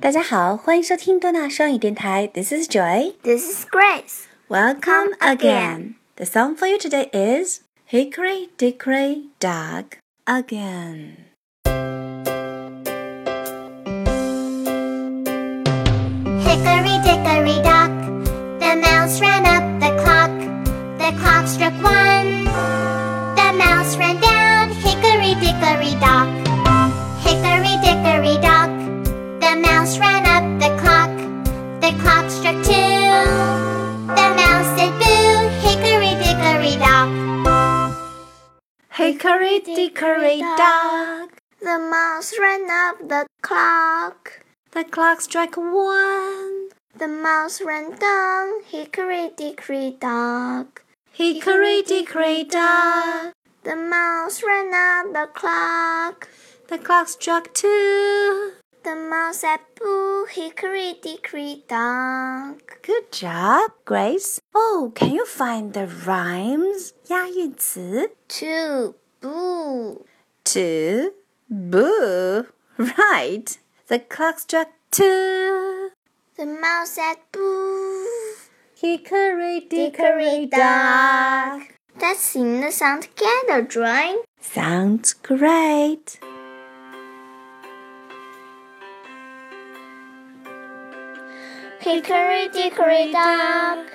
[0.00, 2.26] 大家好，欢迎收听多纳双语电台。
[2.26, 3.14] This is Joy.
[3.22, 4.26] This is Grace.
[4.48, 5.36] Welcome Come again.
[5.38, 5.94] again.
[6.16, 7.60] The song for you today is
[7.90, 11.16] Hickory Dickory Dock Again.
[16.44, 17.90] Hickory dickory dock,
[18.60, 20.30] the mouse ran up the clock.
[20.98, 22.44] The clock struck one.
[23.34, 26.37] The mouse ran down hickory dickory dock.
[39.09, 41.39] Hickory Dickory Dock.
[41.59, 44.45] The mouse ran up the clock.
[44.69, 46.69] The clock struck one.
[46.95, 50.83] The mouse ran down hickory dickory dock.
[51.11, 53.33] Hickory Dickory Dock.
[53.63, 56.29] The mouse ran up the clock.
[56.67, 58.58] The clock struck two
[58.88, 62.82] The mouse said boo hickory dickory dock.
[62.82, 64.40] Good job, Grace.
[64.54, 66.92] Oh, can you find the rhymes?
[67.08, 70.04] 押韵词 To boo.
[70.44, 71.12] to
[71.48, 72.46] boo.
[72.76, 73.56] Right.
[73.88, 75.90] The clock struck two.
[76.36, 78.06] The mouse said boo.
[78.76, 81.62] Hickory Dickory dock.
[82.00, 84.16] Let's sing the song together, Joy.
[84.40, 86.18] Sounds great.
[91.79, 93.87] Hickory dickory dock,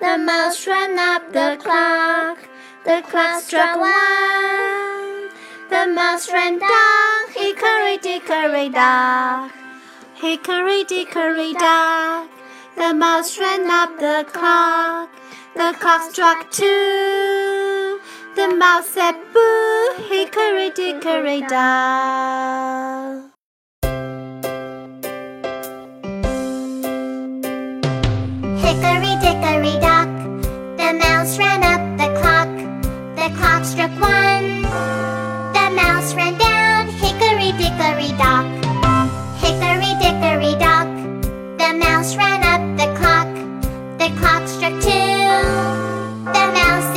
[0.00, 2.38] the mouse ran up the clock.
[2.84, 5.28] The clock struck one.
[5.68, 9.50] The mouse ran down hickory dickory dock.
[10.14, 12.30] Hickory dickory dock.
[12.76, 15.10] The mouse ran up the clock.
[15.56, 17.98] The clock struck two.
[18.36, 19.94] The mouse said boo.
[20.08, 23.31] Hickory dickory dock.
[28.72, 30.08] Hickory dickory dock,
[30.78, 32.48] the mouse ran up the clock.
[33.16, 34.62] The clock struck one.
[35.52, 38.46] The mouse ran down hickory dickory dock.
[39.44, 40.88] Hickory dickory dock,
[41.58, 43.28] the mouse ran up the clock.
[43.98, 45.20] The clock struck two.
[46.32, 46.91] The mouse